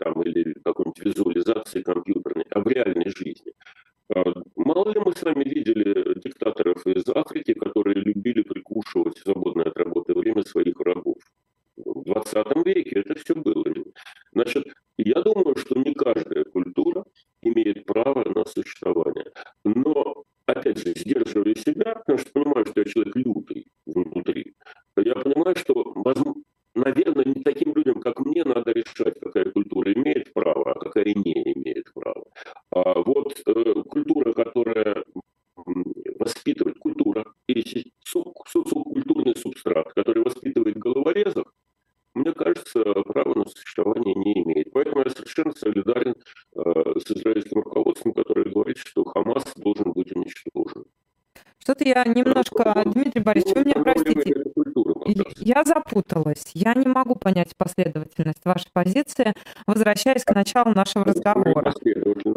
[52.05, 54.35] я немножко, Дмитрий Борисович, вы меня простите.
[55.39, 56.51] Я запуталась.
[56.55, 59.35] Я не могу понять последовательность вашей позиции,
[59.67, 61.75] возвращаясь к началу нашего разговора.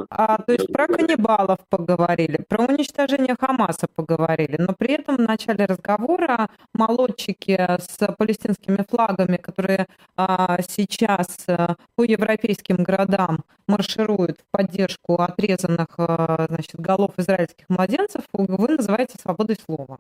[0.10, 5.66] А, то есть про каннибалов поговорили, про уничтожение Хамаса поговорили, но при этом в начале
[5.66, 15.16] разговора молодчики с палестинскими флагами, которые а, сейчас а, по европейским городам маршируют в поддержку
[15.22, 20.00] отрезанных а, значит, голов израильских младенцев, вы называете свободой слова.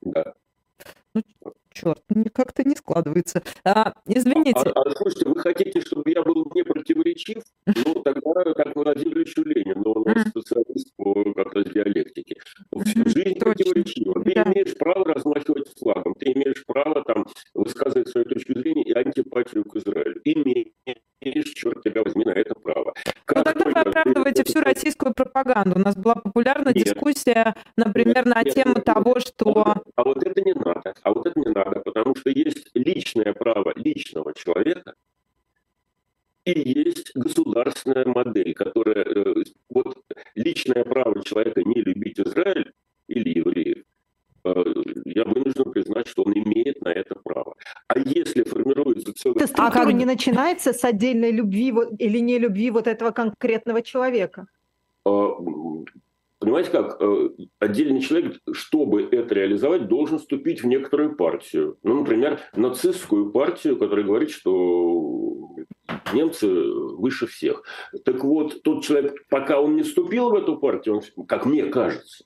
[0.00, 0.32] Да.
[1.14, 1.22] Ну,
[1.80, 3.42] черт, как-то не складывается.
[3.64, 4.70] А, извините.
[4.74, 7.42] А, а, слушайте, вы хотите, чтобы я был не противоречив?
[7.66, 12.36] Ну, тогда как Владимир Ильич Ленин, но он специалист по как раз диалектике.
[12.74, 14.22] Жизнь противоречива.
[14.24, 19.64] Ты имеешь право размахивать флагом, ты имеешь право там высказывать свою точку зрения и антипатию
[19.64, 20.20] к Израилю.
[20.24, 20.72] Имеешь,
[21.20, 22.94] черт тебя возьми, на это право.
[23.34, 25.76] Ну тогда вы оправдываете всю российскую пропаганду.
[25.76, 29.74] У нас была популярна дискуссия, например, на тему того, что...
[29.96, 30.94] А вот это не надо.
[31.02, 34.94] А вот это не надо потому что есть личное право личного человека,
[36.44, 36.52] и
[36.84, 39.04] есть государственная модель, которая...
[39.04, 39.34] Э,
[39.68, 39.98] вот
[40.34, 42.72] личное право человека не любить Израиль
[43.08, 43.84] или евреев,
[45.04, 47.54] я вынужден признать, что он имеет на это право.
[47.88, 49.46] А если формируется целый...
[49.46, 49.92] Структура а как...
[49.92, 54.46] не начинается с отдельной любви вот, или не любви вот этого конкретного человека?
[55.04, 55.28] А,
[56.38, 57.02] Понимаете как?
[57.02, 61.78] Э, отдельный человек, чтобы это реализовать, должен вступить в некоторую партию.
[61.82, 65.56] Ну, например, нацистскую партию, которая говорит, что
[66.12, 67.64] немцы выше всех.
[68.04, 72.24] Так вот, тот человек, пока он не вступил в эту партию, он, как мне кажется,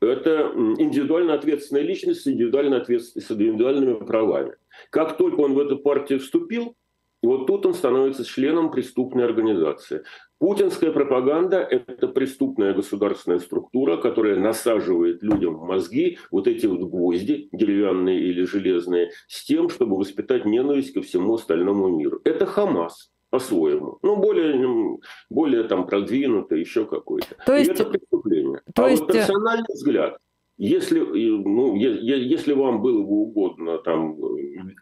[0.00, 4.54] это индивидуально ответственная личность с индивидуально ответственной, с индивидуальными правами.
[4.90, 6.74] Как только он в эту партию вступил,
[7.20, 10.04] вот тут он становится членом преступной организации.
[10.38, 17.48] Путинская пропаганда– это преступная государственная структура, которая насаживает людям в мозги вот эти вот гвозди,
[17.50, 22.20] деревянные или железные, с тем, чтобы воспитать ненависть ко всему остальному миру.
[22.24, 23.98] Это Хамас по-своему.
[24.02, 24.98] Ну, более,
[25.30, 27.36] более там продвинуто, еще какой-то.
[27.46, 27.70] То есть...
[27.70, 28.60] И это преступление.
[28.74, 29.02] То а есть...
[29.02, 30.18] вот персональный взгляд–
[30.58, 34.18] если, ну, если вам было бы угодно там,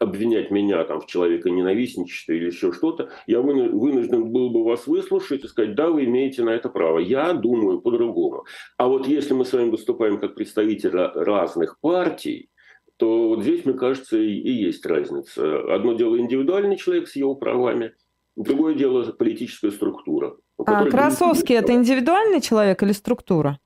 [0.00, 5.48] обвинять меня там, в человеконенавистничестве или еще что-то, я вынужден был бы вас выслушать и
[5.48, 6.98] сказать, да, вы имеете на это право.
[6.98, 8.46] Я думаю по-другому.
[8.78, 12.48] А вот если мы с вами выступаем как представители разных партий,
[12.96, 15.74] то вот здесь, мне кажется, и, и есть разница.
[15.74, 17.92] Одно дело индивидуальный человек с его правами,
[18.36, 20.36] другое дело политическая структура.
[20.64, 23.58] А Красовский– это индивидуальный человек или структура?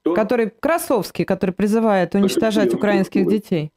[0.00, 0.14] Кто?
[0.14, 3.72] Который Красовский, который призывает уничтожать украинских детей.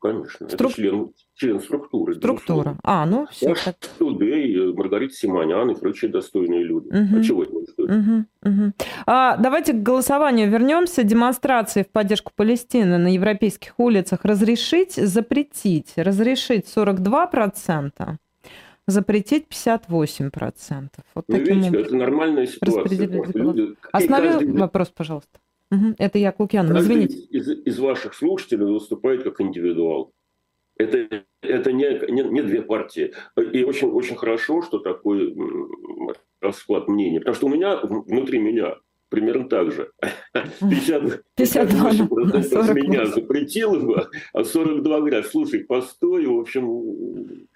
[0.00, 0.48] Конечно.
[0.48, 0.72] Струк...
[0.72, 2.14] Это член, член структуры.
[2.14, 2.78] Структура.
[2.82, 3.54] А, ну все.
[3.54, 3.76] Так.
[3.98, 6.88] Тудей, Маргарита Симонян и прочие достойные люди.
[6.88, 7.18] Угу.
[7.18, 8.24] А чего это угу.
[8.42, 8.72] угу.
[9.06, 11.02] а, Давайте к голосованию вернемся.
[11.02, 15.92] Демонстрации в поддержку Палестины на европейских улицах разрешить, запретить.
[15.96, 18.16] Разрешить 42%,
[18.90, 20.88] запретить 58%.
[21.14, 23.06] Вот Вы таким видите, это нормальная ситуация.
[23.34, 23.74] Люди...
[23.92, 24.58] Остановил каждый...
[24.58, 25.38] вопрос, пожалуйста.
[25.70, 25.94] Угу.
[25.98, 27.16] Это я к Лукьяну, извините.
[27.30, 30.12] Из, из ваших слушателей выступает как индивидуал.
[30.76, 33.12] Это, это не, не, не две партии.
[33.52, 35.36] И очень, очень хорошо, что такой
[36.40, 37.18] расклад мнений.
[37.18, 38.76] Потому что у меня, внутри меня,
[39.10, 39.90] примерно так же.
[40.32, 43.96] 50, 52 50 меня запретил
[44.32, 47.46] а 42 говорят, слушай, постой, в общем,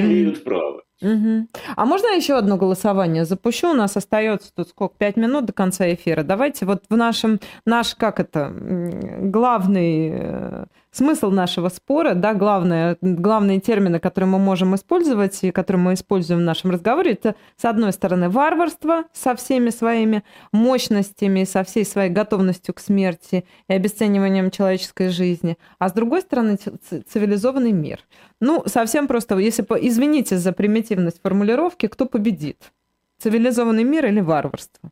[0.00, 0.82] имеют право.
[1.02, 1.48] Угу.
[1.76, 3.70] А можно еще одно голосование запущу?
[3.70, 4.94] У нас остается тут сколько?
[4.96, 6.22] Пять минут до конца эфира.
[6.22, 13.60] Давайте вот в нашем, наш, как это, главный э, смысл нашего спора, да, главное, главные
[13.60, 17.92] термины, которые мы можем использовать и которые мы используем в нашем разговоре, это, с одной
[17.92, 20.22] стороны, варварство со всеми своими
[20.52, 26.56] мощностями, со всей своей готовностью к смерти и обесцениванием человеческой жизни, а с другой стороны,
[26.56, 28.00] цивилизованный мир.
[28.40, 30.83] Ну, совсем просто, если, извините за примитивность
[31.22, 32.72] формулировки, кто победит?
[33.18, 34.90] Цивилизованный мир или варварство?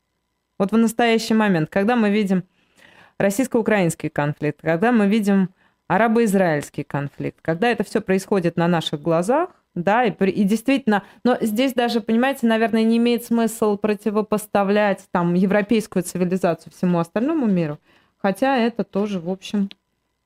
[0.59, 2.45] Вот в настоящий момент, когда мы видим
[3.19, 5.51] российско-украинский конфликт, когда мы видим
[5.89, 11.73] арабо-израильский конфликт, когда это все происходит на наших глазах, да, и, и действительно, но здесь
[11.73, 17.79] даже, понимаете, наверное, не имеет смысл противопоставлять там европейскую цивилизацию всему остальному миру,
[18.19, 19.71] хотя это тоже, в общем,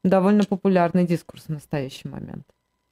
[0.02, 2.44] довольно популярный дискурс в настоящий момент.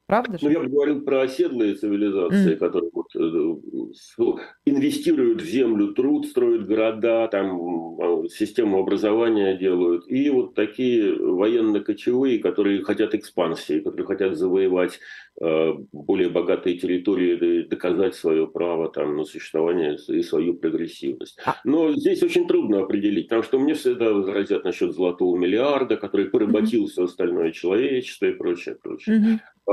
[0.07, 0.45] Правда же?
[0.45, 2.57] Ну, я бы говорил про оседлые цивилизации, mm.
[2.57, 10.05] которые вот, э, инвестируют в землю труд, строят города, там а, систему образования делают.
[10.07, 15.01] И вот такие военно-кочевые, которые хотят экспансии, которые хотят завоевать
[15.41, 21.39] э, более богатые территории, доказать свое право там, на существование и свою прогрессивность.
[21.47, 26.27] А Но здесь очень трудно определить, потому что мне всегда возразят насчет золотого миллиарда, который
[26.27, 26.89] поработил mm-hmm.
[26.89, 29.17] все остальное человечество и прочее, прочее.
[29.17, 29.39] Mm-hmm.
[29.67, 29.73] А,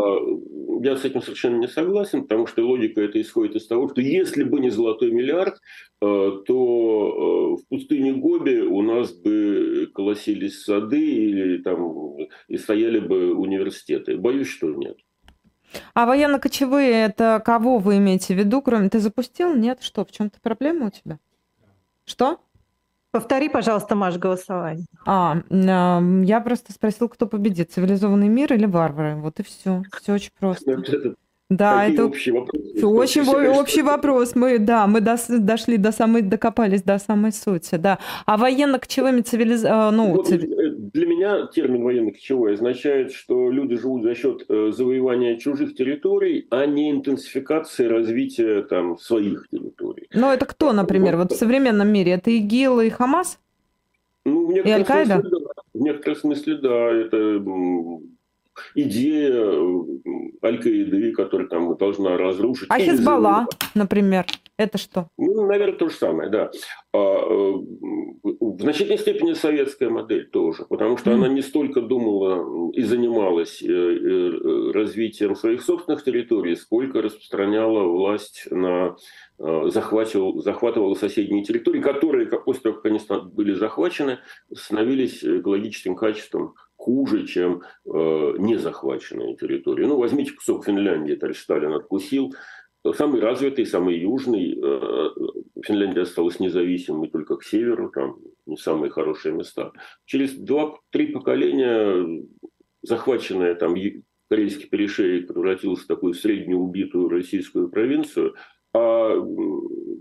[0.84, 4.44] я с этим совершенно не согласен, потому что логика это исходит из того, что если
[4.44, 5.60] бы не золотой миллиард,
[6.02, 12.18] а, то а, в пустыне Гоби у нас бы колосились сады или там
[12.48, 14.18] и стояли бы университеты.
[14.18, 14.98] Боюсь, что нет.
[15.94, 19.56] А военно-кочевые это кого вы имеете в виду, кроме ты запустил?
[19.56, 20.06] Нет, что?
[20.06, 21.20] В чем-то проблема у тебя?
[22.06, 22.40] Что?
[23.12, 24.86] Повтори, пожалуйста, Маш, голосование.
[25.06, 29.16] А, я просто спросил, кто победит, цивилизованный мир или варвары.
[29.16, 29.84] Вот и все.
[30.02, 31.16] Все очень просто.
[31.52, 32.62] Да, это общий вопрос.
[32.82, 33.28] Очень
[33.60, 34.36] общий вопрос.
[34.36, 38.00] Мы, да, мы до, дошли до самой, докопались до самой сути, да.
[38.26, 40.42] А военно-кочевыми цивилизациями, а, ну, вот, цив...
[40.42, 46.48] Э, для меня термин военно-кочевой означает, что люди живут за счет э, завоевания чужих территорий,
[46.52, 50.08] а не интенсификации развития там своих территорий.
[50.14, 52.14] Ну, это кто, например, вот, вот в современном мире?
[52.14, 53.40] Это ИГИЛ и Хамас?
[54.24, 55.22] Ну, в некотором, смысле, да.
[55.74, 57.40] в некотором смысле, да, это
[58.76, 59.84] идея э,
[60.44, 62.68] Аль-Каиды, которая там должна разрушить.
[62.70, 64.26] А Хизбалла, например,
[64.58, 65.08] это что?
[65.18, 66.52] Ну, наверное, то же самое, да.
[66.94, 67.54] А, э,
[68.24, 71.14] в значительной степени советская модель тоже, потому что mm.
[71.14, 78.96] она не столько думала и занималась э, развитием своих собственных территорий, сколько распространяла власть на
[79.40, 83.00] захватывала, захватывала соседние территории, которые, после того, как они
[83.34, 84.20] были захвачены,
[84.54, 87.90] становились экологическим качеством хуже, чем э,
[88.40, 89.86] незахваченные территории.
[89.86, 92.34] Ну, возьмите кусок Финляндии, товарищ Сталин откусил.
[92.96, 94.60] Самый развитый, самый южный.
[94.60, 95.10] Э,
[95.64, 98.18] Финляндия осталась независимой только к северу, там
[98.48, 99.72] не самые хорошие места.
[100.06, 102.24] Через два-три поколения
[102.82, 103.76] захваченная там
[104.28, 108.34] корейский перешеек превратился в такую среднюю убитую российскую провинцию–
[108.74, 109.16] а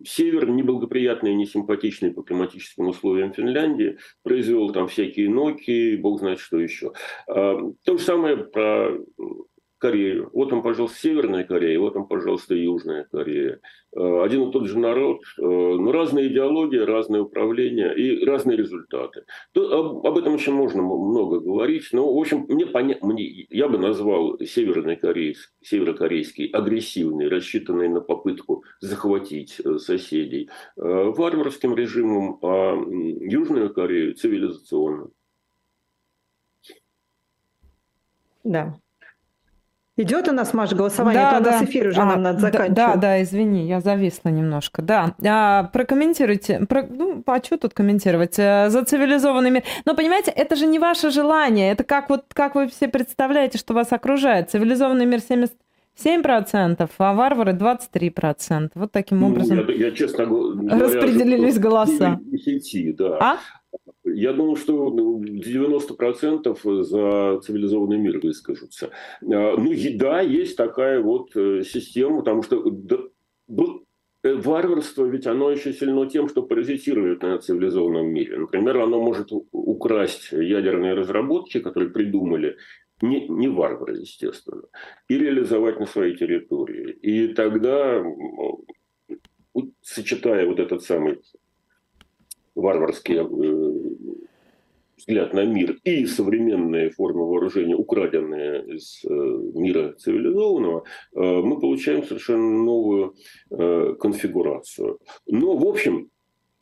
[0.05, 6.59] север, неблагоприятный и несимпатичный по климатическим условиям Финляндии, произвел там всякие ноки, бог знает что
[6.59, 6.93] еще.
[7.29, 8.99] А, то же самое про
[9.81, 10.31] Корею.
[10.33, 13.61] Вот там, пожалуйста, Северная Корея, вот там, пожалуйста, Южная Корея.
[13.97, 19.25] Э, один и тот же народ, э, но разные идеологии, разные управления и разные результаты.
[19.53, 22.99] То, об, этом еще можно много говорить, но, в общем, мне, поня...
[23.01, 31.75] мне я бы назвал Северный Корейский, Северокорейский агрессивный, рассчитанный на попытку захватить э, соседей, варварским
[31.75, 35.13] режимом, а Южную Корею цивилизационным.
[38.45, 38.79] Да,
[40.01, 41.51] Идет у нас, Маша, голосование, да, а то да.
[41.51, 42.75] у нас эфир уже а, нам надо заканчивать.
[42.75, 44.81] Да, да, извини, я зависла немножко.
[44.81, 46.65] Да, а, прокомментируйте.
[46.67, 48.39] Про, ну, а что тут комментировать?
[48.39, 49.63] Э, за цивилизованный мир.
[49.85, 51.71] Но, понимаете, это же не ваше желание.
[51.73, 54.51] Это как, вот, как вы все представляете, что вас окружает.
[54.51, 55.53] Цивилизованный мир 70
[56.03, 58.71] 7%, а варвары 23%.
[58.75, 62.19] Вот таким образом ну, я, я, честно говоря, распределились голоса.
[62.97, 63.19] Да.
[63.21, 63.37] А?
[64.05, 68.91] Я думаю, что 90% ну, за цивилизованный мир выскажутся.
[69.23, 72.65] А, ну, да, есть такая вот э, система, потому что
[74.23, 78.39] э, варварство, ведь оно еще сильно тем, что паразитирует на цивилизованном мире.
[78.39, 82.57] Например, оно может украсть ядерные разработки, которые придумали
[83.03, 84.63] не, не варвары, естественно,
[85.09, 86.93] и реализовать на своей территории.
[86.93, 88.03] И тогда,
[89.83, 91.21] сочетая вот этот самый
[92.55, 93.27] варварский э,
[94.97, 100.85] взгляд на мир и современные формы вооружения, украденные из э, мира цивилизованного,
[101.15, 103.15] э, мы получаем совершенно новую
[103.49, 104.99] конфигурацию.
[105.27, 106.11] Но, в общем,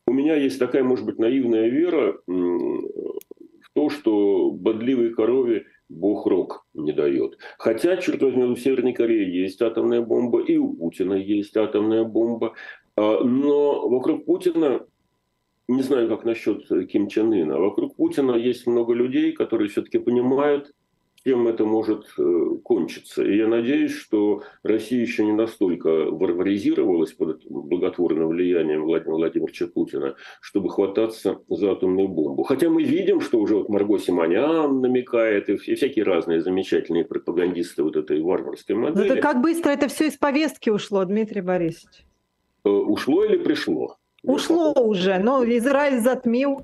[0.06, 6.66] у меня есть такая, может быть, наивная вера в то, что бодливой корове Бог рок
[6.74, 7.38] не дает.
[7.58, 12.54] Хотя, черт возьми, у Северной Кореи есть атомная бомба, и у Путина есть атомная бомба.
[12.96, 14.86] А, но вокруг Путина,
[15.68, 20.72] не знаю, как насчет Ким Чен Ына, вокруг Путина есть много людей, которые все-таки понимают,
[21.24, 22.22] чем это может э,
[22.64, 23.22] кончиться.
[23.22, 30.14] И я надеюсь, что Россия еще не настолько варваризировалась под благотворным влиянием Владимира Владимировича Путина,
[30.40, 32.44] чтобы хвататься за атомную бомбу.
[32.44, 37.96] Хотя мы видим, что уже вот Марго Симонян намекает, и всякие разные замечательные пропагандисты вот
[37.96, 39.08] этой варварской ну, модели.
[39.08, 42.06] Но это как быстро это все из повестки ушло, Дмитрий Борисович?
[42.64, 43.98] Э, ушло или пришло?
[44.22, 46.62] Ушло уже, но Израиль затмил.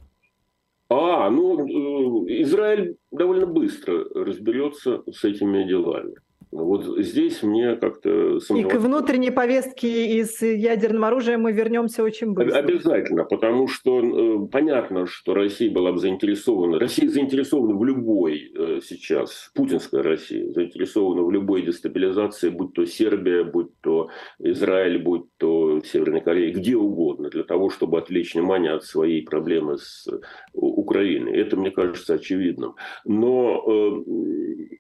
[0.89, 6.15] А, ну, э, Израиль довольно быстро разберется с этими делами.
[6.55, 8.39] Вот здесь мне как-то.
[8.55, 12.61] И к внутренней повестке из ядерным оружием мы вернемся очень быстро.
[12.61, 16.79] Обязательно, потому что э, понятно, что Россия была бы заинтересована.
[16.79, 23.43] Россия заинтересована в любой э, сейчас, путинская Россия, заинтересована в любой дестабилизации, будь то Сербия,
[23.43, 28.85] будь то Израиль, будь то Северная Корея, где угодно, для того, чтобы отвлечь внимание от
[28.85, 30.21] своей проблемы с э,
[30.53, 31.37] Украиной.
[31.37, 32.77] Это, мне кажется, очевидным.
[33.05, 34.77] Но э,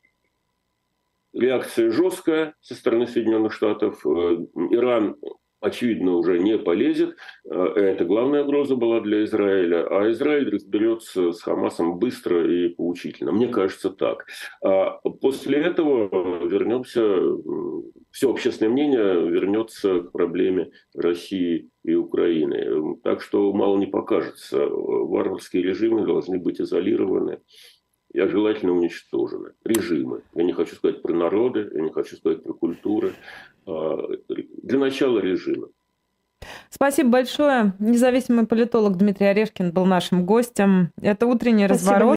[1.34, 4.04] реакция жесткая со стороны Соединенных Штатов.
[4.06, 4.38] Э,
[4.70, 5.16] Иран
[5.64, 7.16] очевидно, уже не полезет.
[7.50, 9.86] Э, это главная угроза была для Израиля.
[9.88, 13.32] А Израиль разберется с Хамасом быстро и поучительно.
[13.32, 14.26] Мне кажется так.
[14.62, 17.02] А после этого вернемся,
[18.10, 22.98] все общественное мнение вернется к проблеме России и Украины.
[23.02, 24.66] Так что мало не покажется.
[24.66, 27.40] Варварские режимы должны быть изолированы
[28.14, 29.50] и желательно уничтожены.
[29.64, 30.22] Режимы.
[30.34, 33.12] Я не хочу сказать про народы, я не хочу сказать про культуры.
[33.66, 34.08] А,
[34.62, 35.68] для начала режимы.
[36.70, 37.72] Спасибо большое.
[37.78, 40.92] Независимый политолог Дмитрий Орешкин был нашим гостем.
[41.00, 42.12] Это утренний Спасибо, разворот.